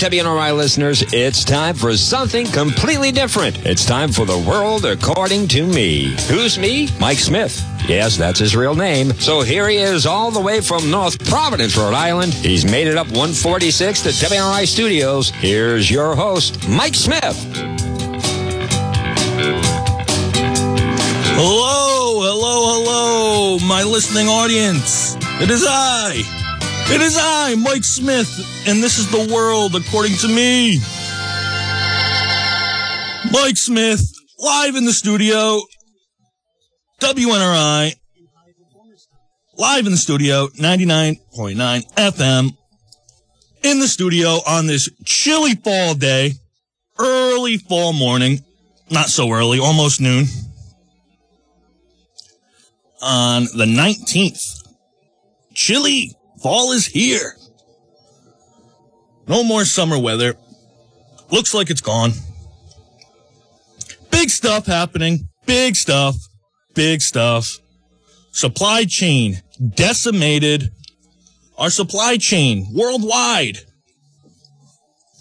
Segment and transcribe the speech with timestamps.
[0.00, 3.66] WNRI listeners, it's time for something completely different.
[3.66, 6.16] It's time for the world according to me.
[6.26, 6.88] Who's me?
[6.98, 7.62] Mike Smith.
[7.86, 9.12] Yes, that's his real name.
[9.20, 12.32] So here he is all the way from North Providence, Rhode Island.
[12.32, 15.28] He's made it up 146 to WNRI Studios.
[15.28, 17.36] Here's your host, Mike Smith.
[21.36, 25.16] Hello, hello, hello, my listening audience.
[25.42, 26.39] It is I.
[26.92, 28.28] It is I, Mike Smith,
[28.66, 30.80] and this is the world according to me.
[33.30, 35.60] Mike Smith, live in the studio,
[37.00, 37.94] WNRI,
[39.56, 42.56] live in the studio, 99.9 FM,
[43.62, 46.32] in the studio on this chilly fall day,
[46.98, 48.40] early fall morning,
[48.90, 50.26] not so early, almost noon
[53.00, 54.66] on the 19th.
[55.54, 56.16] Chilly.
[56.42, 57.36] Fall is here.
[59.28, 60.34] No more summer weather.
[61.30, 62.12] Looks like it's gone.
[64.10, 65.28] Big stuff happening.
[65.46, 66.16] Big stuff.
[66.74, 67.58] Big stuff.
[68.32, 69.42] Supply chain
[69.74, 70.72] decimated.
[71.58, 73.58] Our supply chain worldwide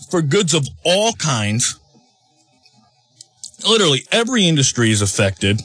[0.09, 1.79] for goods of all kinds.
[3.67, 5.61] Literally every industry is affected.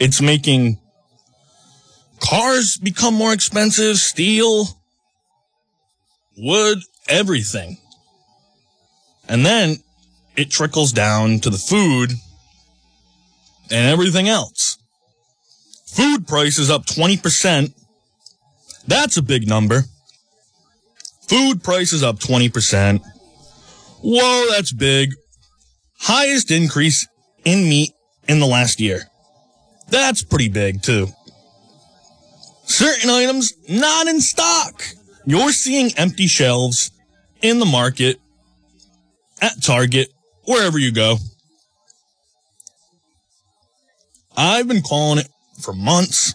[0.00, 0.78] It's making
[2.22, 4.66] cars become more expensive, steel,
[6.36, 7.78] wood, everything.
[9.28, 9.76] And then
[10.36, 12.12] it trickles down to the food
[13.70, 14.78] and everything else.
[15.86, 17.74] Food prices up 20%.
[18.86, 19.82] That's a big number.
[21.26, 23.00] Food prices up 20%.
[24.02, 25.14] Whoa, that's big.
[25.98, 27.06] Highest increase
[27.44, 27.92] in meat
[28.28, 29.02] in the last year.
[29.88, 31.08] That's pretty big too.
[32.72, 34.82] Certain items not in stock.
[35.26, 36.90] You're seeing empty shelves
[37.42, 38.18] in the market,
[39.42, 40.08] at Target,
[40.46, 41.18] wherever you go.
[44.34, 45.28] I've been calling it
[45.60, 46.32] for months.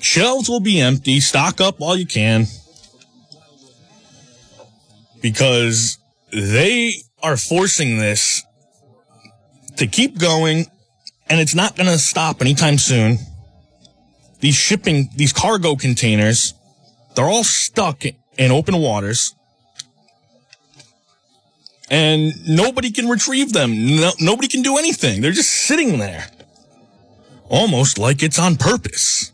[0.00, 1.20] Shelves will be empty.
[1.20, 2.46] Stock up while you can.
[5.20, 5.96] Because
[6.32, 8.42] they are forcing this
[9.76, 10.66] to keep going
[11.30, 13.20] and it's not going to stop anytime soon.
[14.42, 16.54] These shipping, these cargo containers,
[17.14, 19.36] they're all stuck in open waters.
[21.88, 23.70] And nobody can retrieve them.
[23.96, 25.20] No, nobody can do anything.
[25.20, 26.26] They're just sitting there.
[27.48, 29.30] Almost like it's on purpose.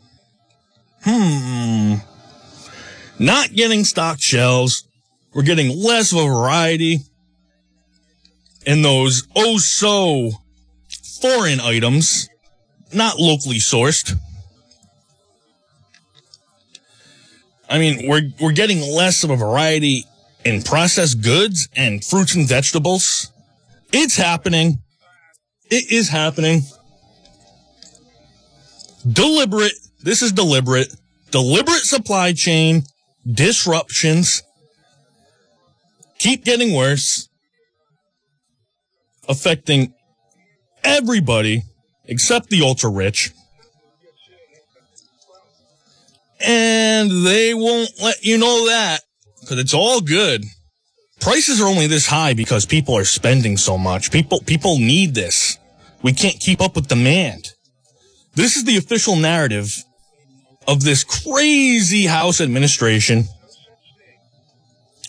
[1.05, 1.95] Hmm.
[3.19, 4.87] Not getting stocked shelves.
[5.33, 6.99] We're getting less of a variety
[8.67, 10.33] in those oh so
[11.23, 12.29] foreign items,
[12.93, 14.19] not locally sourced.
[17.69, 20.05] I mean, we're, we're getting less of a variety
[20.45, 23.31] in processed goods and fruits and vegetables.
[23.93, 24.79] It's happening.
[25.71, 26.63] It is happening.
[29.11, 29.73] Deliberate.
[30.03, 30.95] This is deliberate.
[31.31, 32.85] Deliberate supply chain
[33.31, 34.43] disruptions
[36.19, 37.29] keep getting worse,
[39.29, 39.95] affecting
[40.83, 41.63] everybody
[42.05, 43.31] except the ultra rich.
[46.41, 49.01] And they won't let you know that
[49.41, 50.45] because it's all good.
[51.21, 54.13] Prices are only this high because people are spending so much.
[54.13, 55.59] People, people need this.
[56.03, 57.51] We can't keep up with demand.
[58.35, 59.83] This is the official narrative
[60.69, 63.25] of this crazy house administration.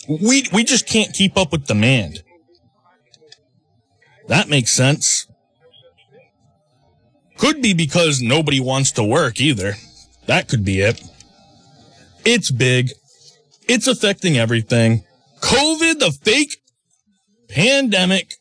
[0.07, 2.23] We, we just can't keep up with demand.
[4.27, 5.27] That makes sense.
[7.37, 9.73] Could be because nobody wants to work either.
[10.25, 11.03] That could be it.
[12.25, 12.91] It's big.
[13.67, 15.03] It's affecting everything.
[15.41, 16.57] COVID, the fake
[17.49, 18.33] pandemic,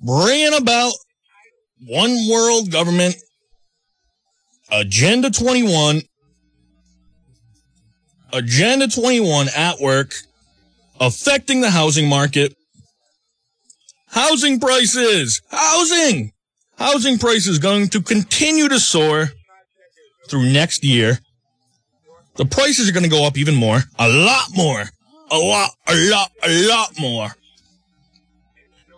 [0.00, 0.92] bringing about
[1.86, 3.16] one world government,
[4.70, 6.02] Agenda 21,
[8.32, 10.14] Agenda 21 at work,
[11.00, 12.54] affecting the housing market.
[14.08, 16.30] Housing prices, housing,
[16.78, 19.30] housing prices going to continue to soar
[20.28, 21.18] through next year.
[22.36, 24.84] The prices are going to go up even more, a lot more,
[25.30, 27.28] a lot, a lot, a lot more.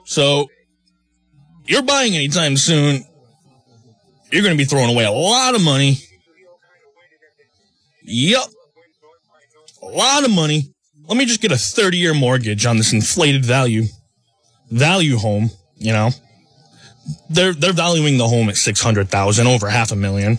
[0.05, 0.49] So
[1.67, 3.05] you're buying anytime soon.
[4.33, 5.99] You're going to be throwing away a lot of money.
[8.03, 8.49] Yup.
[9.83, 10.73] A lot of money.
[11.07, 13.85] Let me just get a 30 year mortgage on this inflated value,
[14.71, 16.11] value home, you know.
[17.31, 20.39] They're, they're valuing the home at 600,000, over half a million.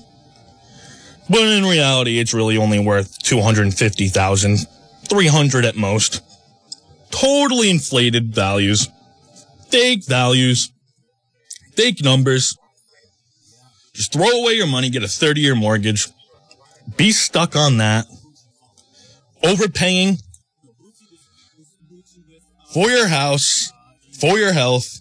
[1.29, 4.57] But in reality, it's really only worth 250,000.
[5.09, 6.21] 300 at most.
[7.11, 8.89] Totally inflated values.
[9.69, 10.71] Fake values.
[11.75, 12.57] Fake numbers.
[13.93, 16.07] Just throw away your money, get a 30 year mortgage.
[16.97, 18.05] Be stuck on that.
[19.43, 20.17] Overpaying
[22.73, 23.71] for your house,
[24.19, 24.99] for your health,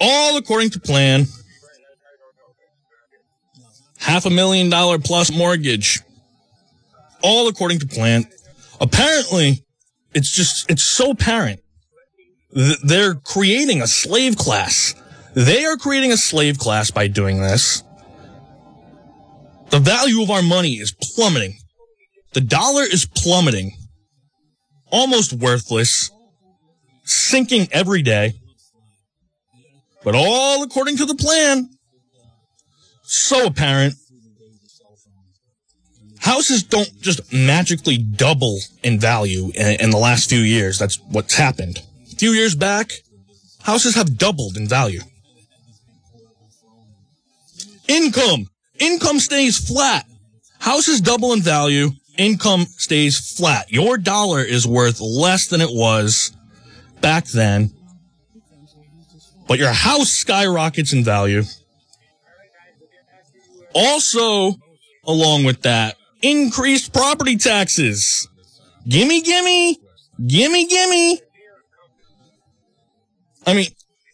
[0.00, 1.26] all according to plan.
[4.06, 6.00] Half a million dollar plus mortgage,
[7.22, 8.24] all according to plan.
[8.80, 9.64] Apparently,
[10.14, 11.58] it's just, it's so apparent.
[12.84, 14.94] They're creating a slave class.
[15.34, 17.82] They are creating a slave class by doing this.
[19.70, 21.58] The value of our money is plummeting.
[22.32, 23.72] The dollar is plummeting.
[24.92, 26.12] Almost worthless.
[27.02, 28.34] Sinking every day.
[30.04, 31.75] But all according to the plan.
[33.06, 33.94] So apparent.
[36.18, 40.76] Houses don't just magically double in value in, in, the last few years.
[40.76, 41.82] That's what's happened.
[42.12, 42.90] A few years back,
[43.62, 45.02] houses have doubled in value.
[47.86, 48.48] Income.
[48.80, 50.04] Income stays flat.
[50.58, 51.90] Houses double in value.
[52.18, 53.70] Income stays flat.
[53.70, 56.36] Your dollar is worth less than it was
[57.00, 57.70] back then.
[59.46, 61.44] But your house skyrockets in value.
[63.76, 64.54] Also,
[65.06, 68.26] along with that, increased property taxes.
[68.88, 69.78] Gimme, gimme,
[70.26, 71.20] gimme, gimme.
[73.46, 73.66] I mean,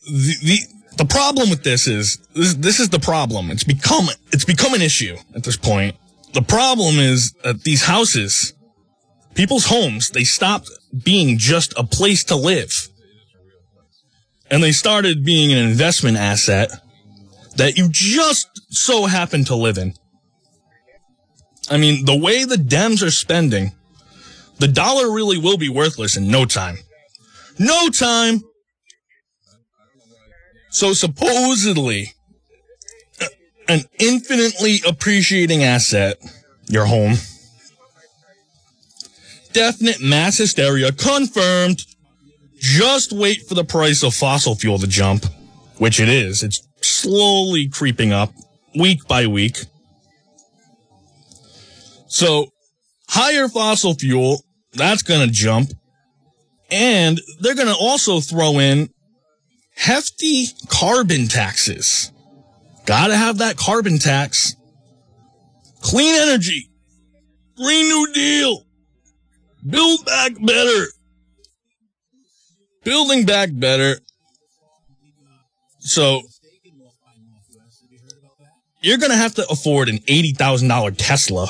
[0.04, 0.58] the, the,
[0.96, 3.52] the problem with this is this, this is the problem.
[3.52, 5.94] It's become it's become an issue at this point.
[6.34, 8.54] The problem is that these houses,
[9.36, 10.70] people's homes, they stopped
[11.04, 12.88] being just a place to live.
[14.50, 16.72] And they started being an investment asset
[17.56, 19.94] that you just so happen to live in.
[21.70, 23.72] I mean, the way the Dems are spending,
[24.58, 26.76] the dollar really will be worthless in no time.
[27.58, 28.42] No time.
[30.70, 32.14] So supposedly,
[33.68, 36.16] an infinitely appreciating asset,
[36.66, 37.14] your home.
[39.52, 41.84] Definite mass hysteria confirmed.
[42.58, 45.26] Just wait for the price of fossil fuel to jump,
[45.76, 46.42] which it is.
[46.42, 46.61] It's
[47.02, 48.32] slowly creeping up
[48.74, 49.58] week by week.
[52.06, 52.46] So
[53.08, 55.70] higher fossil fuel, that's going to jump.
[56.70, 58.88] And they're going to also throw in
[59.74, 62.12] hefty carbon taxes.
[62.86, 64.56] Gotta have that carbon tax.
[65.82, 66.68] Clean energy.
[67.56, 68.64] Green New Deal.
[69.68, 70.86] Build back better.
[72.84, 74.00] Building back better.
[75.78, 76.22] So,
[78.82, 81.48] you're gonna have to afford an $80,000 Tesla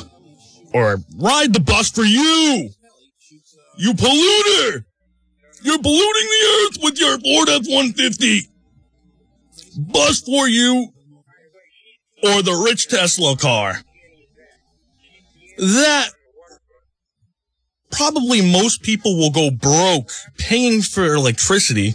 [0.73, 2.71] or ride the bus for you.
[3.77, 4.85] You polluter.
[5.63, 8.49] You're polluting the earth with your Ford F-150.
[9.77, 10.93] Bus for you
[12.23, 13.81] or the rich Tesla car.
[15.59, 16.11] That
[17.91, 21.95] probably most people will go broke paying for electricity.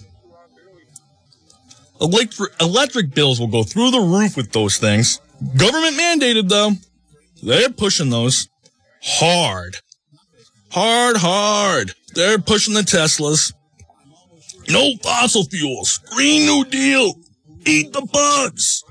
[1.99, 5.19] Electric, electric bills will go through the roof with those things.
[5.55, 6.71] Government mandated though.
[7.43, 8.47] They're pushing those
[9.03, 9.77] hard.
[10.71, 11.93] Hard, hard.
[12.13, 13.53] They're pushing the Teslas.
[14.69, 15.99] No fossil fuels.
[16.11, 17.13] Green New Deal.
[17.65, 18.83] Eat the bugs.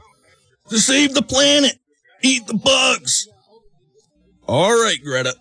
[0.68, 1.78] To save the planet.
[2.22, 3.28] Eat the bugs.
[4.48, 5.34] All right, Greta.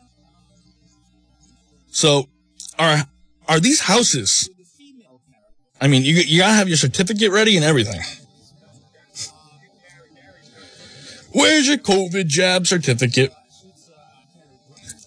[1.92, 2.26] So,
[2.78, 3.06] are
[3.48, 4.50] are these houses?
[5.80, 8.02] I mean, you you gotta have your certificate ready and everything.
[11.36, 13.34] Where's your COVID jab certificate?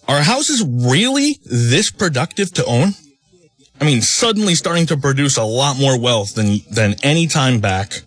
[0.07, 2.93] Are houses really this productive to own?
[3.81, 8.03] I mean, suddenly starting to produce a lot more wealth than than any time back.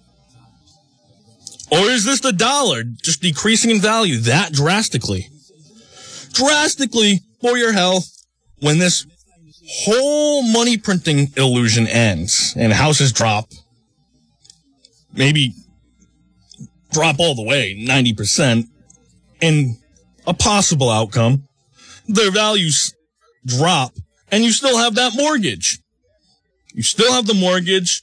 [1.73, 5.29] Or is this the dollar just decreasing in value that drastically?
[6.33, 8.09] Drastically for your health
[8.61, 9.05] when this
[9.69, 13.51] whole money printing illusion ends and houses drop,
[15.13, 15.55] maybe
[16.93, 18.65] drop all the way, 90%,
[19.41, 19.77] and
[20.27, 21.49] a possible outcome,
[22.07, 22.95] their values
[23.45, 23.93] drop
[24.33, 25.79] and you still have that mortgage.
[26.73, 28.03] You still have the mortgage.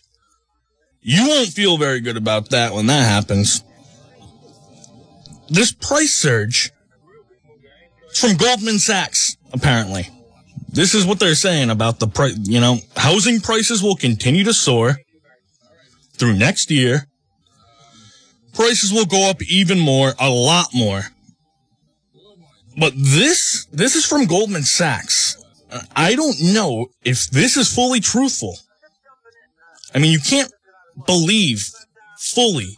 [1.01, 3.63] You won't feel very good about that when that happens.
[5.50, 6.72] This price surge
[8.13, 10.08] from Goldman Sachs, apparently.
[10.72, 12.38] This is what they're saying about the price.
[12.43, 14.98] You know, housing prices will continue to soar
[16.13, 17.08] through next year.
[18.53, 21.03] Prices will go up even more, a lot more.
[22.77, 25.43] But this, this is from Goldman Sachs.
[25.71, 28.57] Uh, I don't know if this is fully truthful.
[29.93, 30.51] I mean, you can't
[31.05, 31.69] believe
[32.17, 32.77] fully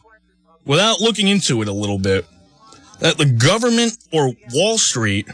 [0.65, 2.25] without looking into it a little bit
[2.99, 5.27] that the government or Wall Street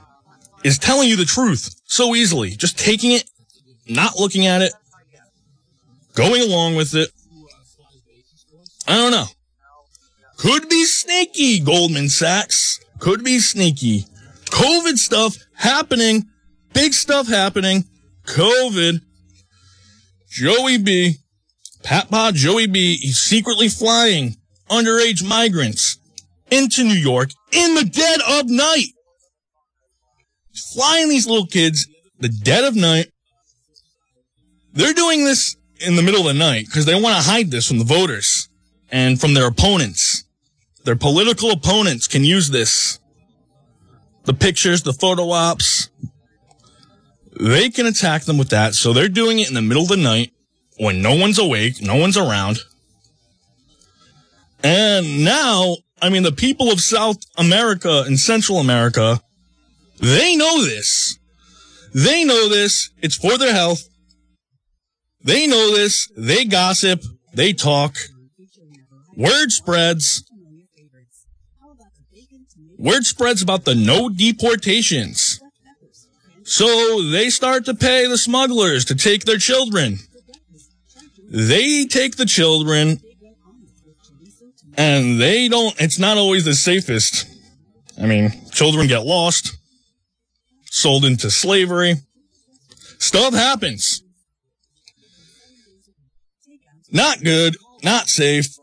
[0.63, 2.51] is telling you the truth so easily.
[2.51, 3.29] Just taking it,
[3.87, 4.73] not looking at it,
[6.15, 7.09] going along with it.
[8.87, 9.25] I don't know.
[10.37, 12.79] Could be sneaky, Goldman Sachs.
[12.99, 14.05] Could be sneaky.
[14.45, 16.25] COVID stuff happening.
[16.73, 17.85] Big stuff happening.
[18.25, 19.01] COVID.
[20.29, 21.15] Joey B.
[21.83, 22.97] Pat Pod Joey B.
[22.97, 24.35] He's secretly flying
[24.69, 25.97] underage migrants
[26.51, 28.89] into New York in the dead of night.
[30.73, 31.87] Flying these little kids
[32.19, 33.07] the dead of night.
[34.73, 37.67] They're doing this in the middle of the night because they want to hide this
[37.67, 38.49] from the voters
[38.91, 40.25] and from their opponents.
[40.87, 42.99] Their political opponents can use this.
[44.23, 45.89] The pictures, the photo ops.
[47.37, 48.73] They can attack them with that.
[48.73, 50.31] So they're doing it in the middle of the night
[50.77, 52.59] when no one's awake, no one's around.
[54.63, 59.19] And now, I mean, the people of South America and Central America,
[59.99, 61.19] they know this.
[61.93, 62.91] They know this.
[63.01, 63.81] It's for their health.
[65.21, 66.09] They know this.
[66.15, 67.03] They gossip.
[67.33, 67.97] They talk.
[69.17, 70.23] Word spreads.
[72.77, 75.39] Word spreads about the no deportations.
[76.43, 79.97] So they start to pay the smugglers to take their children.
[81.29, 83.01] They take the children
[84.77, 87.25] and they don't, it's not always the safest.
[87.99, 89.57] I mean, children get lost,
[90.65, 91.95] sold into slavery.
[92.99, 94.03] Stuff happens.
[96.91, 98.56] Not good, not safe.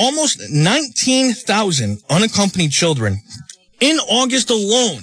[0.00, 3.20] Almost 19,000 unaccompanied children
[3.80, 5.02] in August alone.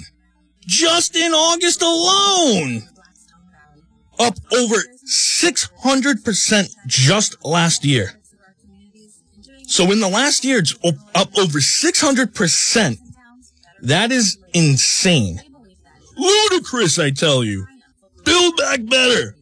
[0.66, 2.82] Just in August alone.
[4.18, 4.74] Up over
[5.06, 8.20] 600% just last year.
[9.68, 10.74] So in the last year, it's
[11.14, 12.98] up over 600%.
[13.82, 15.40] That is insane.
[16.16, 17.66] Ludicrous, I tell you.
[18.24, 19.36] Build back better.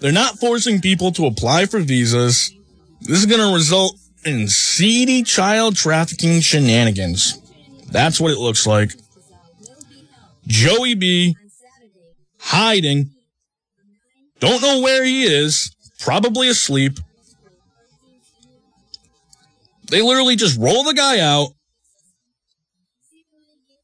[0.00, 2.53] They're not forcing people to apply for visas.
[3.04, 7.38] This is going to result in seedy child trafficking shenanigans.
[7.90, 8.92] That's what it looks like.
[10.46, 11.36] Joey B
[12.38, 13.10] hiding.
[14.40, 15.74] Don't know where he is.
[16.00, 16.98] Probably asleep.
[19.90, 21.50] They literally just roll the guy out,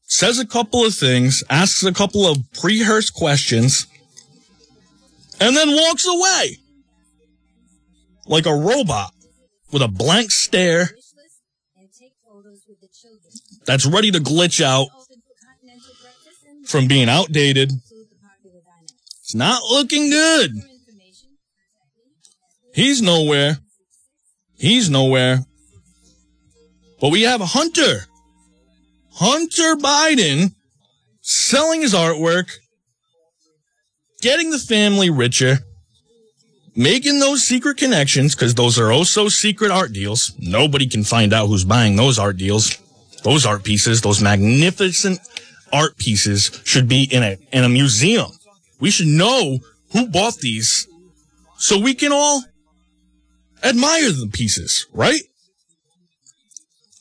[0.03, 3.85] says a couple of things, asks a couple of pre-rehearsed questions,
[5.39, 6.57] and then walks away.
[8.25, 9.11] Like a robot
[9.71, 10.89] with a blank stare
[13.65, 14.87] that's ready to glitch out
[16.65, 17.71] from being outdated.
[19.21, 20.51] It's not looking good.
[22.73, 23.57] He's nowhere.
[24.55, 25.39] He's nowhere.
[26.99, 28.05] But we have Hunter.
[29.13, 30.53] Hunter Biden
[31.21, 32.49] selling his artwork,
[34.21, 35.59] getting the family richer,
[36.75, 40.33] making those secret connections, because those are oh so secret art deals.
[40.39, 42.77] Nobody can find out who's buying those art deals.
[43.23, 45.19] Those art pieces, those magnificent
[45.71, 48.31] art pieces should be in a, in a museum.
[48.79, 49.59] We should know
[49.91, 50.87] who bought these
[51.57, 52.43] so we can all
[53.63, 55.21] admire the pieces, right?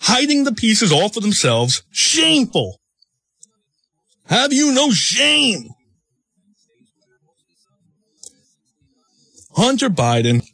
[0.01, 1.83] hiding the pieces all for themselves.
[1.91, 2.79] Shameful.
[4.27, 5.71] Have you no shame?
[9.57, 10.45] Hunter Biden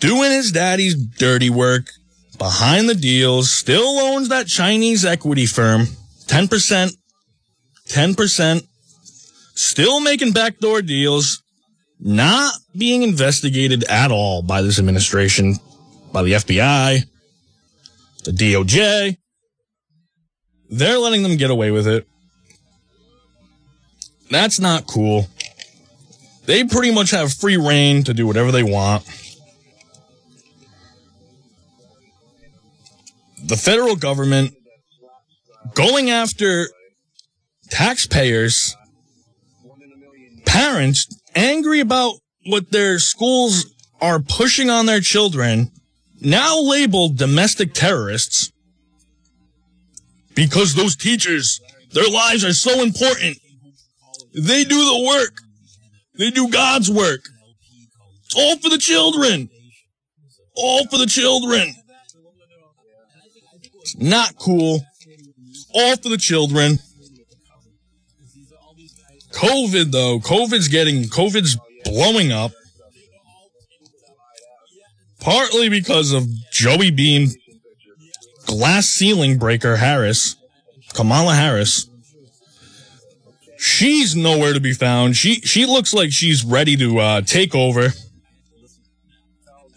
[0.00, 1.90] doing his daddy's dirty work
[2.38, 5.86] behind the deals, still owns that Chinese equity firm.
[6.26, 6.96] 10%,
[7.88, 8.66] 10%,
[9.54, 11.42] still making backdoor deals,
[11.98, 15.54] not being investigated at all by this administration,
[16.12, 17.04] by the FBI,
[18.24, 19.16] the DOJ.
[20.68, 22.06] They're letting them get away with it.
[24.30, 25.28] That's not cool.
[26.46, 29.04] They pretty much have free reign to do whatever they want.
[33.44, 34.54] The federal government
[35.74, 36.68] going after
[37.70, 38.76] taxpayers,
[40.44, 42.14] parents angry about
[42.46, 43.66] what their schools
[44.00, 45.70] are pushing on their children
[46.20, 48.52] now labeled domestic terrorists
[50.34, 51.60] because those teachers,
[51.92, 53.38] their lives are so important.
[54.34, 55.40] They do the work.
[56.18, 57.20] They do God's work.
[58.24, 59.50] It's all for the children.
[60.54, 61.74] All for the children.
[63.80, 64.80] It's not cool.
[65.74, 66.78] All for the children.
[69.32, 72.52] COVID though, COVID's getting, COVID's blowing up.
[75.20, 77.28] Partly because of Joey Bean,
[78.46, 80.36] glass ceiling breaker Harris,
[80.94, 81.88] Kamala Harris.
[83.58, 85.16] She's nowhere to be found.
[85.16, 87.88] She, she looks like she's ready to, uh, take over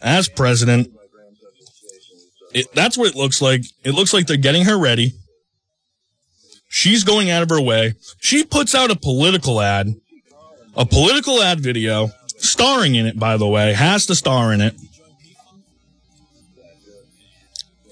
[0.01, 0.91] as president.
[2.53, 3.61] It, that's what it looks like.
[3.83, 5.13] It looks like they're getting her ready.
[6.67, 7.93] She's going out of her way.
[8.19, 9.95] She puts out a political ad,
[10.75, 14.75] a political ad video, starring in it, by the way, has to star in it.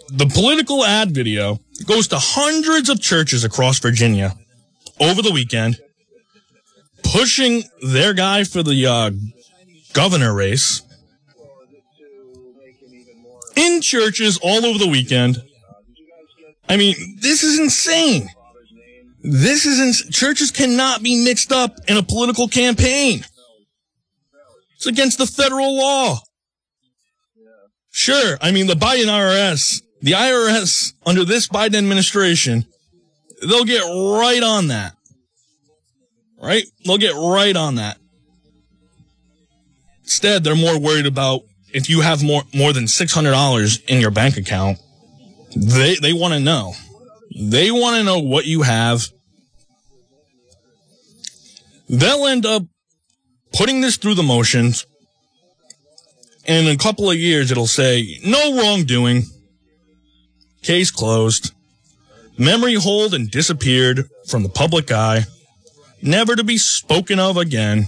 [0.09, 4.35] The political ad video goes to hundreds of churches across Virginia
[4.99, 5.79] over the weekend,
[7.03, 9.11] pushing their guy for the uh,
[9.93, 10.81] governor race
[13.55, 15.41] in churches all over the weekend.
[16.69, 18.29] I mean, this is insane.
[19.23, 23.25] This is ins- churches cannot be mixed up in a political campaign.
[24.75, 26.19] It's against the federal law.
[27.89, 32.67] Sure, I mean the Biden IRS, the IRS under this Biden administration,
[33.41, 34.93] they'll get right on that.
[36.41, 36.63] Right?
[36.85, 37.97] They'll get right on that.
[40.03, 41.41] Instead, they're more worried about
[41.73, 44.79] if you have more more than six hundred dollars in your bank account.
[45.55, 46.73] They they want to know.
[47.39, 49.07] They want to know what you have.
[51.89, 52.63] They'll end up
[53.53, 54.85] putting this through the motions.
[56.45, 59.23] And in a couple of years, it'll say, no wrongdoing.
[60.61, 61.53] Case closed.
[62.37, 65.25] Memory hold and disappeared from the public eye.
[66.01, 67.85] Never to be spoken of again.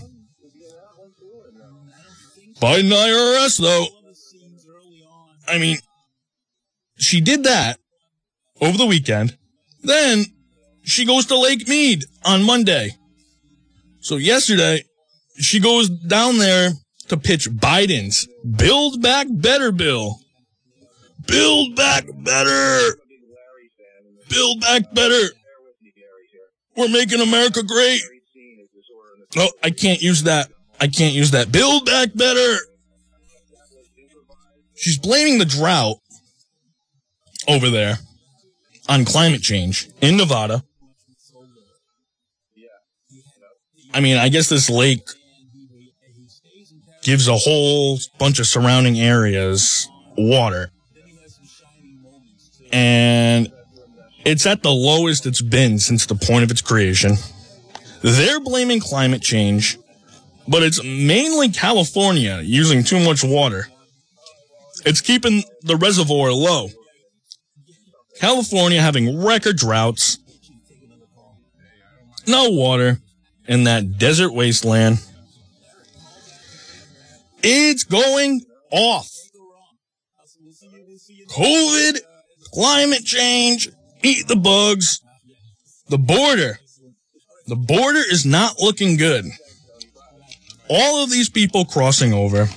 [2.60, 3.86] Biden IRS, though.
[5.48, 5.78] I mean,
[6.98, 7.80] she did that
[8.60, 9.38] over the weekend.
[9.84, 10.26] Then
[10.84, 12.92] she goes to Lake Mead on Monday.
[14.02, 14.84] So yesterday,
[15.38, 16.72] she goes down there
[17.08, 20.20] to pitch Biden's Build Back Better bill.
[21.28, 22.98] Build Back Better.
[24.30, 25.30] Build Back Better.
[26.78, 28.02] We're making America great.
[29.38, 30.50] Oh, I can't use that.
[30.80, 31.52] I can't use that.
[31.52, 32.58] Build Back Better.
[34.76, 35.98] She's blaming the drought
[37.48, 37.98] over there
[38.88, 40.64] on climate change in Nevada.
[43.94, 45.08] I mean, I guess this lake
[47.02, 50.72] gives a whole bunch of surrounding areas water.
[52.72, 53.52] And
[54.26, 57.16] it's at the lowest it's been since the point of its creation.
[58.02, 59.78] They're blaming climate change,
[60.48, 63.68] but it's mainly California using too much water.
[64.86, 66.70] It's keeping the reservoir low.
[68.20, 70.18] California having record droughts,
[72.28, 73.00] no water
[73.48, 75.00] in that desert wasteland.
[77.42, 79.10] It's going off.
[81.30, 82.00] COVID,
[82.54, 83.70] climate change,
[84.04, 85.02] eat the bugs,
[85.88, 86.60] the border.
[87.48, 89.26] The border is not looking good.
[90.70, 92.48] All of these people crossing over,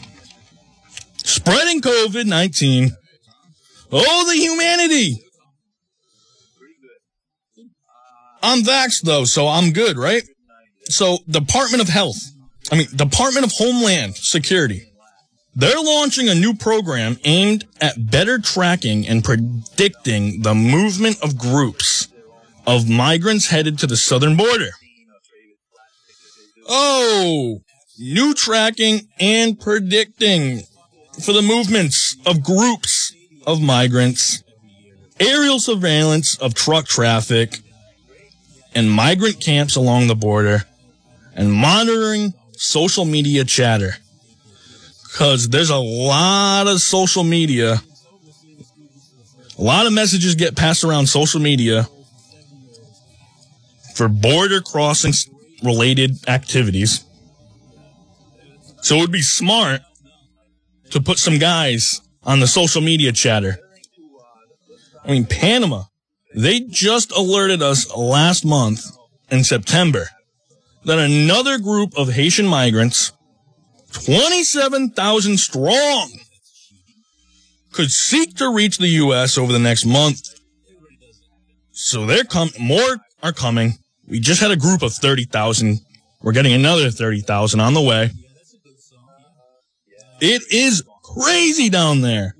[1.16, 2.90] spreading COVID 19.
[3.90, 5.24] Oh, the humanity.
[8.42, 10.22] I'm vaxxed though, so I'm good, right?
[10.84, 12.18] So, Department of Health,
[12.70, 14.91] I mean, Department of Homeland Security,
[15.54, 22.08] they're launching a new program aimed at better tracking and predicting the movement of groups
[22.66, 24.70] of migrants headed to the southern border.
[26.68, 27.60] Oh,
[27.98, 30.62] new tracking and predicting
[31.22, 33.14] for the movements of groups
[33.46, 34.42] of migrants,
[35.20, 37.58] aerial surveillance of truck traffic,
[38.74, 40.64] and migrant camps along the border,
[41.34, 43.96] and monitoring social media chatter.
[45.14, 47.82] Cause there's a lot of social media.
[49.58, 51.86] A lot of messages get passed around social media
[53.94, 55.12] for border crossing
[55.62, 57.04] related activities.
[58.80, 59.82] So it would be smart
[60.90, 63.58] to put some guys on the social media chatter.
[65.04, 65.84] I mean, Panama,
[66.34, 68.84] they just alerted us last month
[69.30, 70.08] in September
[70.84, 73.12] that another group of Haitian migrants
[73.92, 76.10] 27,000 strong
[77.72, 79.38] could seek to reach the U.S.
[79.38, 80.20] over the next month.
[81.72, 83.74] So they're com- more are coming.
[84.06, 85.78] We just had a group of 30,000.
[86.22, 88.10] We're getting another 30,000 on the way.
[90.20, 92.34] It is crazy down there.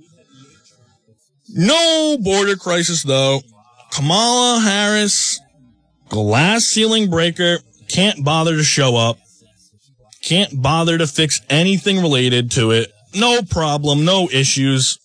[1.49, 3.41] No border crisis though.
[3.93, 5.41] Kamala Harris,
[6.09, 9.19] glass ceiling breaker, can't bother to show up,
[10.23, 12.93] can't bother to fix anything related to it.
[13.15, 14.99] No problem, no issues.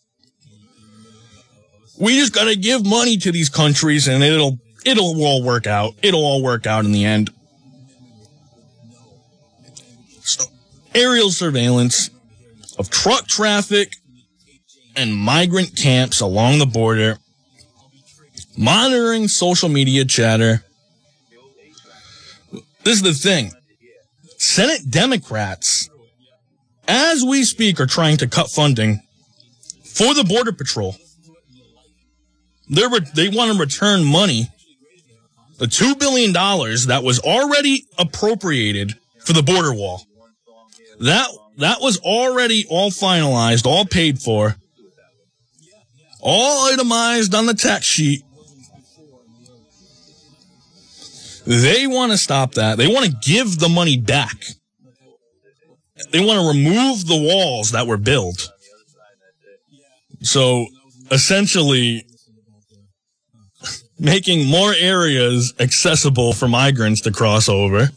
[2.00, 5.94] We just gotta give money to these countries and it'll, it'll all work out.
[6.02, 7.32] It'll all work out in the end.
[10.22, 10.46] So,
[10.94, 12.10] aerial surveillance
[12.78, 13.94] of truck traffic
[14.96, 17.18] and migrant camps along the border,
[18.58, 20.64] monitoring social media chatter.
[22.84, 23.52] This is the thing.
[24.38, 25.90] Senate Democrats,
[26.88, 29.02] as we speak, are trying to cut funding
[29.84, 30.96] for the Border Patrol.
[32.70, 34.50] They're, they want to return money,
[35.58, 38.94] the $2 billion that was already appropriated
[39.26, 40.04] for the border wall.
[41.00, 44.56] That, that was already all finalized, all paid for,
[46.20, 48.24] all itemized on the tax sheet.
[51.48, 52.78] They want to stop that.
[52.78, 54.36] They want to give the money back.
[56.12, 58.50] They want to remove the walls that were built.
[60.22, 60.68] So
[61.10, 62.06] essentially,
[63.98, 67.90] making more areas accessible for migrants to cross over.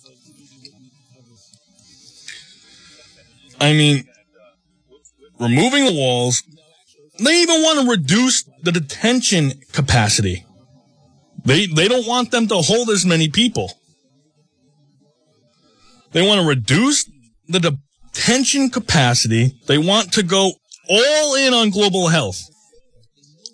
[3.60, 4.04] I mean,
[5.40, 6.42] removing the walls.
[7.18, 10.44] They even want to reduce the detention capacity.
[11.44, 13.72] They, they don't want them to hold as many people.
[16.12, 17.09] They want to reduce
[17.48, 17.79] the
[18.12, 19.59] detention capacity.
[19.66, 20.53] They want to go
[20.88, 22.42] all in on global health.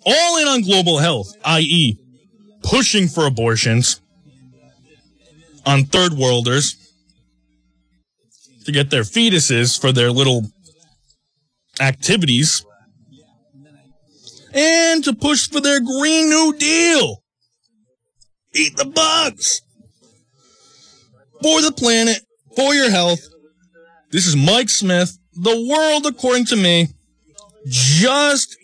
[0.05, 1.97] All in on global health, i.e.,
[2.63, 4.01] pushing for abortions
[5.65, 6.75] on third worlders
[8.65, 10.45] to get their fetuses for their little
[11.79, 12.65] activities
[14.53, 17.21] and to push for their Green New Deal.
[18.53, 19.61] Eat the bugs
[21.41, 22.19] for the planet,
[22.55, 23.19] for your health.
[24.09, 26.87] This is Mike Smith, the world according to me,
[27.67, 28.57] just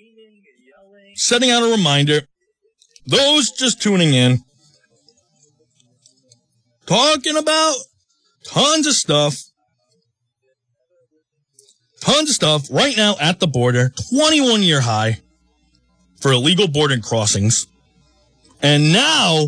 [1.15, 2.21] setting out a reminder.
[3.05, 4.39] Those just tuning in,
[6.85, 7.75] talking about
[8.45, 9.43] tons of stuff
[12.03, 15.17] tons of stuff right now at the border, 21 year high
[16.19, 17.65] for illegal border crossings.
[18.61, 19.47] And now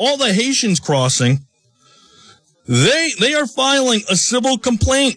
[0.00, 1.40] all the Haitians crossing,
[2.66, 5.16] they, they are filing a civil complaint.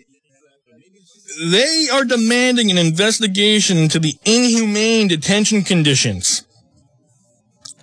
[1.41, 6.45] They are demanding an investigation into the inhumane detention conditions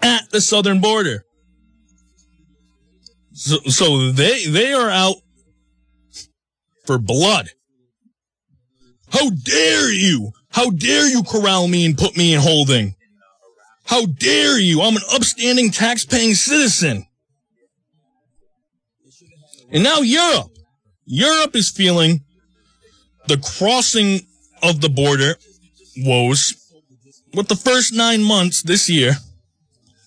[0.02, 1.24] at the southern border.
[3.32, 5.16] So, so they, they are out
[6.84, 7.48] for blood.
[9.08, 10.32] How dare you?
[10.50, 12.94] How dare you corral me and put me in holding?
[13.90, 14.83] How dare you?
[14.83, 17.07] I'm an upstanding tax-paying citizen.
[19.72, 20.57] And now Europe.
[21.07, 22.20] Europe is feeling
[23.26, 24.20] the crossing
[24.62, 25.35] of the border
[25.96, 26.55] woes.
[27.35, 29.14] With the first nine months this year,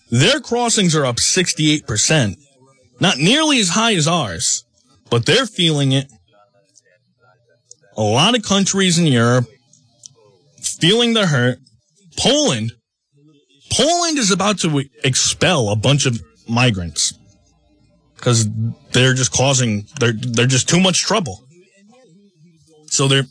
[0.10, 2.38] their crossings are up 68%.
[3.02, 4.64] Not nearly as high as ours,
[5.10, 6.08] but they're feeling it
[7.98, 9.46] a lot of countries in Europe
[10.62, 11.60] feeling the hurt.
[12.18, 12.72] Poland,
[13.74, 17.14] Poland is about to expel a bunch of migrants
[18.16, 18.48] because
[18.92, 21.44] they're just causing, they're, they're just too much trouble.
[22.88, 23.26] So they're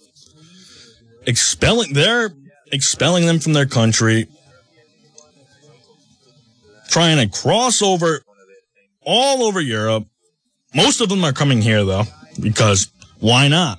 [1.26, 2.30] expelling, they're
[2.72, 4.26] expelling them from their country,
[6.88, 8.22] trying to cross over
[9.02, 10.06] all over Europe.
[10.74, 12.04] Most of them are coming here though,
[12.40, 13.78] because why not?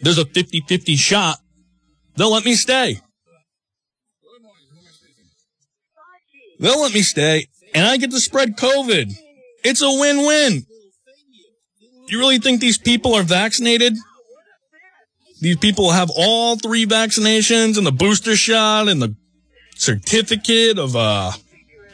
[0.00, 1.38] there's a 50-50 shot
[2.16, 3.00] they'll let me stay.
[6.58, 9.12] They'll let me stay and I get to spread COVID.
[9.64, 10.64] It's a win-win.
[12.08, 13.94] You really think these people are vaccinated?
[15.40, 19.14] These people have all three vaccinations and the booster shot and the
[19.76, 21.32] certificate of uh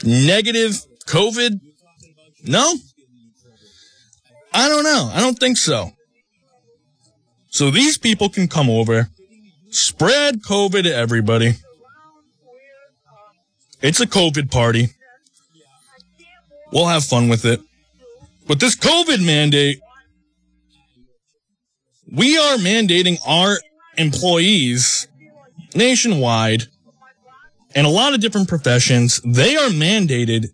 [0.04, 1.60] negative COVID?
[2.44, 2.74] No?
[4.52, 5.10] I don't know.
[5.12, 5.90] I don't think so.
[7.48, 9.08] So these people can come over,
[9.70, 11.54] spread COVID to everybody.
[13.84, 14.88] It's a COVID party.
[16.72, 17.60] We'll have fun with it.
[18.46, 19.78] But this COVID mandate,
[22.10, 23.58] we are mandating our
[23.98, 25.06] employees
[25.74, 26.62] nationwide
[27.74, 30.46] and a lot of different professions, they are mandated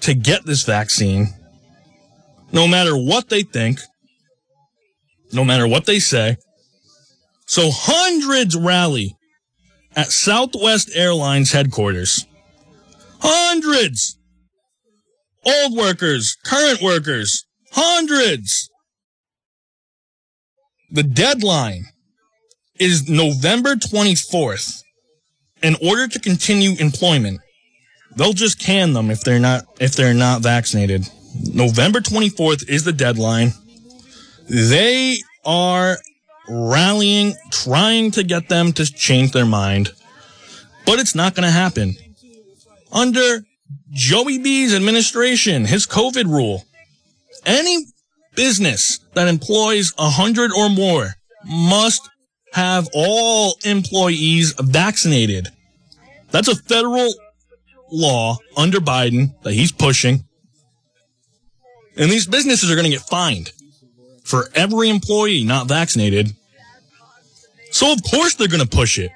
[0.00, 1.28] to get this vaccine
[2.52, 3.80] no matter what they think
[5.32, 6.36] no matter what they say.
[7.46, 9.15] So hundreds rally
[9.96, 12.26] at Southwest Airlines headquarters.
[13.20, 14.18] Hundreds!
[15.44, 18.70] Old workers, current workers, Hundreds.
[20.90, 21.84] The deadline
[22.80, 24.82] is November 24th.
[25.62, 27.40] In order to continue employment,
[28.16, 31.06] they'll just can them if they're not if they're not vaccinated.
[31.52, 33.52] November 24th is the deadline.
[34.48, 35.98] They are
[36.48, 39.90] rallying, trying to get them to change their mind,
[40.84, 41.94] but it's not going to happen.
[42.92, 43.44] Under
[43.90, 46.64] Joey B's administration, his COVID rule,
[47.44, 47.86] any
[48.34, 52.08] business that employs a hundred or more must
[52.52, 55.48] have all employees vaccinated.
[56.30, 57.12] That's a federal
[57.90, 60.24] law under Biden that he's pushing.
[61.96, 63.52] And these businesses are going to get fined
[64.26, 66.34] for every employee not vaccinated.
[67.70, 69.12] So of course they're going to push it.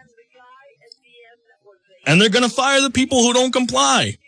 [2.07, 4.19] And they're going to fire the people who don't comply.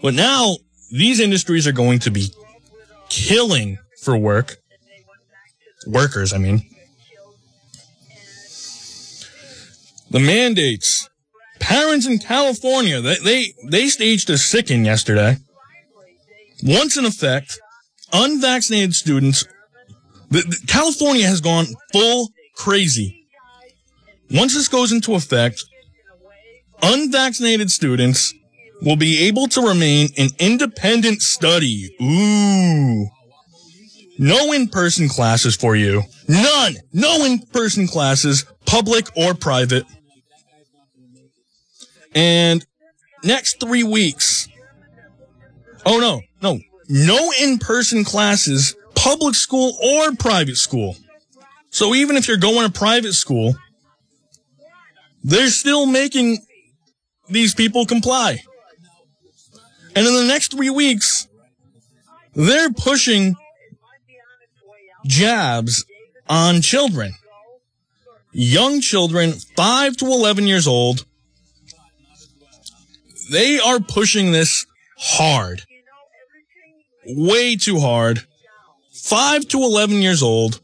[0.00, 0.56] But now
[0.90, 2.28] these industries are going to be
[3.08, 4.56] killing for work.
[5.86, 6.62] Workers, I mean.
[10.10, 11.08] The mandates.
[11.58, 15.38] Parents in California, they, they, they staged a sicken yesterday.
[16.62, 17.60] Once in effect,
[18.12, 19.44] unvaccinated students,
[20.30, 23.26] the, the, California has gone full crazy.
[24.30, 25.64] Once this goes into effect,
[26.82, 28.34] unvaccinated students
[28.80, 31.94] will be able to remain in independent study.
[32.00, 33.08] Ooh.
[34.18, 36.02] No in-person classes for you.
[36.28, 36.76] None.
[36.92, 39.84] No in-person classes, public or private.
[42.14, 42.64] And
[43.24, 44.48] next three weeks.
[45.84, 50.96] Oh no, no, no in-person classes, public school or private school.
[51.70, 53.54] So even if you're going to private school,
[55.24, 56.38] they're still making
[57.28, 58.42] these people comply.
[59.94, 61.28] And in the next three weeks,
[62.34, 63.36] they're pushing
[65.06, 65.84] jabs
[66.28, 67.14] on children.
[68.32, 71.04] Young children, 5 to 11 years old.
[73.30, 74.66] They are pushing this
[74.98, 75.62] hard.
[77.06, 78.20] Way too hard.
[78.92, 80.60] 5 to 11 years old.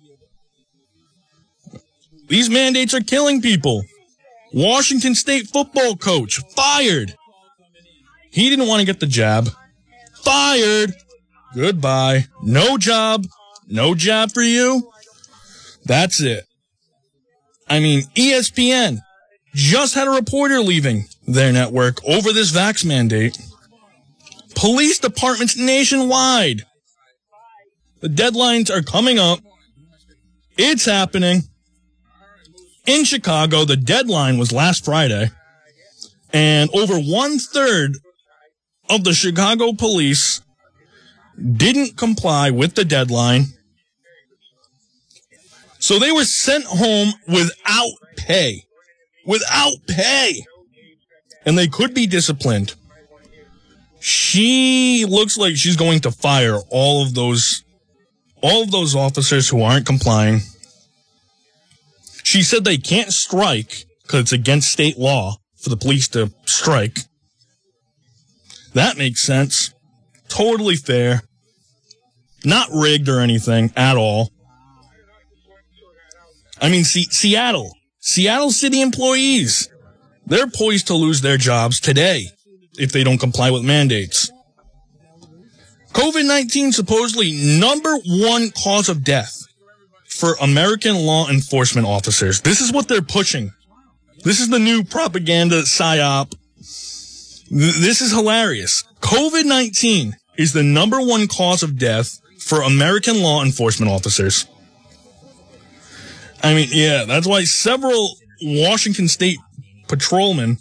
[2.29, 3.83] These mandates are killing people.
[4.53, 7.14] Washington State football coach fired.
[8.31, 9.48] He didn't want to get the jab.
[10.22, 10.92] Fired.
[11.55, 12.27] Goodbye.
[12.42, 13.27] No job.
[13.66, 14.90] No job for you.
[15.85, 16.44] That's it.
[17.68, 18.98] I mean, ESPN
[19.55, 23.38] just had a reporter leaving their network over this vax mandate.
[24.58, 26.64] Police departments nationwide.
[28.00, 29.38] The deadlines are coming up.
[30.56, 31.42] It's happening.
[32.84, 35.30] In Chicago, the deadline was last Friday,
[36.32, 37.98] and over one third
[38.90, 40.40] of the Chicago police
[41.40, 43.44] didn't comply with the deadline.
[45.78, 48.64] So they were sent home without pay.
[49.24, 50.44] Without pay.
[51.46, 52.74] And they could be disciplined.
[54.00, 57.64] She looks like she's going to fire all of those,
[58.42, 60.40] all of those officers who aren't complying.
[62.22, 67.00] She said they can't strike because it's against state law for the police to strike.
[68.74, 69.74] That makes sense.
[70.28, 71.22] Totally fair.
[72.44, 74.30] Not rigged or anything at all.
[76.61, 79.68] I mean, see, Seattle, Seattle city employees,
[80.26, 82.26] they're poised to lose their jobs today
[82.78, 84.30] if they don't comply with mandates.
[85.92, 89.46] COVID-19 supposedly number one cause of death
[90.06, 92.40] for American law enforcement officers.
[92.40, 93.52] This is what they're pushing.
[94.24, 96.34] This is the new propaganda psyop.
[97.50, 98.84] This is hilarious.
[99.00, 104.46] COVID-19 is the number one cause of death for American law enforcement officers.
[106.42, 109.38] I mean, yeah, that's why several Washington state
[109.88, 110.58] patrolmen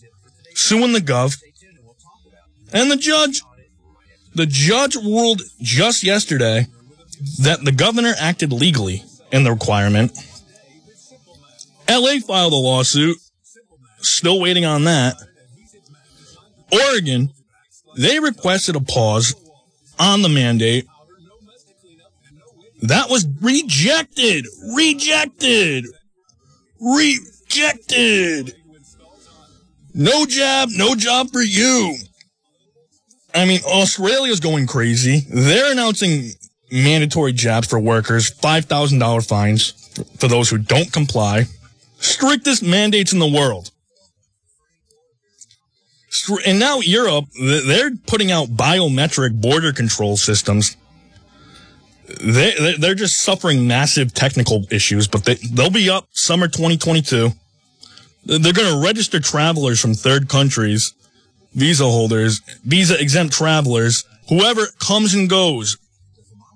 [0.55, 1.37] suing the gov
[2.73, 3.41] and the judge.
[4.35, 6.67] The judge ruled just yesterday
[7.39, 10.15] that the governor acted legally in the requirement.
[11.89, 13.17] LA filed a lawsuit.
[13.99, 15.15] Still waiting on that.
[16.71, 17.31] Oregon,
[17.95, 19.33] they requested a pause
[19.97, 20.85] on the mandate.
[22.83, 24.45] That was rejected.
[24.75, 25.85] Rejected.
[26.79, 28.55] Rejected.
[29.95, 31.95] No job, no job for you.
[33.33, 35.25] I mean, Australia's going crazy.
[35.29, 36.31] They're announcing
[36.71, 39.71] mandatory jabs for workers, $5,000 fines
[40.17, 41.45] for those who don't comply.
[41.99, 43.71] Strictest mandates in the world.
[46.45, 50.75] And now Europe, they're putting out biometric border control systems.
[52.21, 57.31] They, they're just suffering massive technical issues, but they, they'll be up summer 2022.
[58.25, 60.93] They're going to register travelers from third countries,
[61.57, 65.77] visa holders, visa exempt travelers, whoever comes and goes.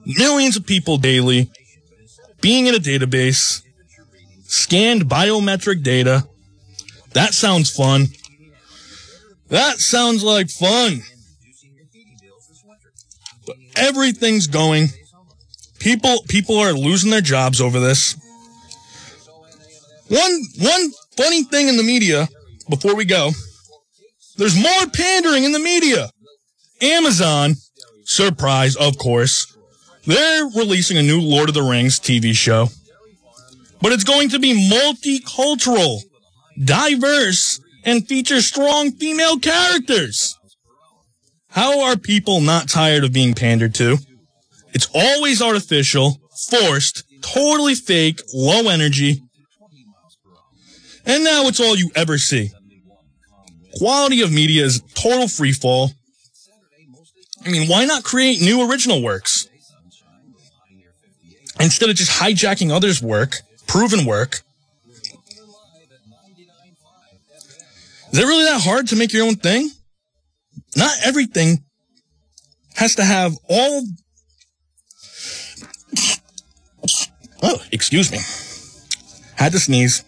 [0.05, 1.49] Millions of people daily
[2.39, 3.63] being in a database,
[4.43, 6.27] scanned biometric data.
[7.13, 8.07] That sounds fun.
[9.49, 11.01] That sounds like fun.
[13.45, 14.87] But everything's going.
[15.79, 18.15] People, people are losing their jobs over this.
[20.07, 22.27] One, one funny thing in the media
[22.69, 23.31] before we go.
[24.37, 26.09] There's more pandering in the media.
[26.81, 27.55] Amazon,
[28.05, 29.55] surprise, of course,
[30.05, 32.69] they're releasing a new Lord of the Rings TV show.
[33.81, 36.01] But it's going to be multicultural,
[36.63, 40.37] diverse, and feature strong female characters.
[41.49, 43.97] How are people not tired of being pandered to?
[44.73, 46.17] It's always artificial,
[46.49, 49.21] forced, totally fake, low energy.
[51.05, 52.51] And now it's all you ever see.
[53.77, 55.91] Quality of media is total freefall.
[57.45, 59.47] I mean, why not create new original works?
[61.59, 64.41] Instead of just hijacking others' work, proven work.
[68.11, 69.69] Is it really that hard to make your own thing?
[70.75, 71.63] Not everything
[72.75, 73.83] has to have all.
[77.43, 78.19] Oh, excuse me.
[79.35, 80.03] Had to sneeze.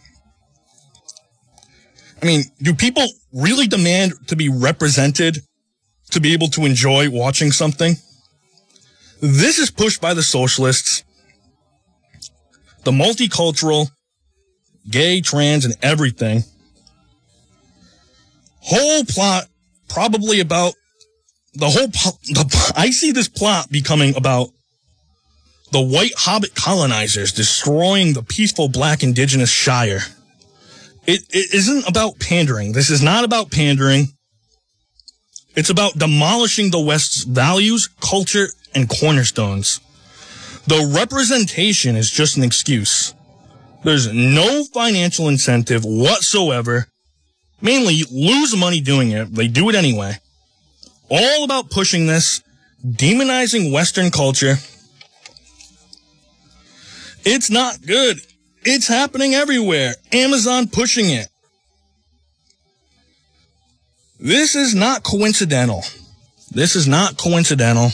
[2.23, 5.39] I mean, do people really demand to be represented
[6.11, 7.95] to be able to enjoy watching something?
[9.21, 11.03] This is pushed by the socialists
[12.85, 13.89] the multicultural,
[14.89, 16.43] gay, trans, and everything.
[18.59, 19.47] Whole plot
[19.89, 20.73] probably about
[21.53, 21.87] the whole.
[21.87, 24.49] The, I see this plot becoming about
[25.71, 30.01] the white hobbit colonizers destroying the peaceful black indigenous shire.
[31.05, 32.71] It, it isn't about pandering.
[32.71, 34.07] This is not about pandering.
[35.55, 39.79] It's about demolishing the West's values, culture, and cornerstones.
[40.65, 43.13] The representation is just an excuse.
[43.83, 46.87] There's no financial incentive whatsoever.
[47.61, 49.33] Mainly lose money doing it.
[49.35, 50.13] They do it anyway.
[51.09, 52.41] All about pushing this,
[52.85, 54.55] demonizing Western culture.
[57.25, 58.19] It's not good.
[58.65, 59.95] It's happening everywhere.
[60.13, 61.27] Amazon pushing it.
[64.19, 65.83] This is not coincidental.
[66.49, 67.89] This is not coincidental.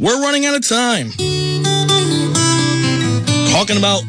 [0.00, 1.10] We're running out of time.
[3.52, 4.02] Talking about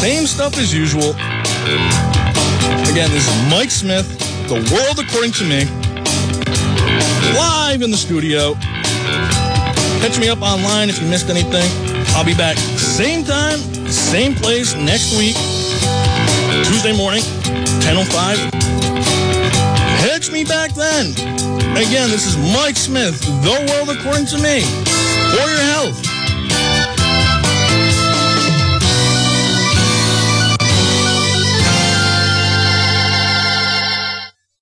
[0.00, 1.10] same stuff as usual.
[2.90, 4.08] Again, this is Mike Smith,
[4.48, 5.64] The World According to Me,
[7.36, 8.54] live in the studio.
[10.00, 11.68] Catch me up online if you missed anything.
[12.14, 12.56] I'll be back
[12.92, 15.34] same time, same place next week,
[16.62, 17.22] Tuesday morning,
[17.80, 18.52] 10.05.
[20.04, 21.06] Catch me back then.
[21.72, 24.60] Again, this is Mike Smith, The World According to Me.
[25.32, 26.11] For your health,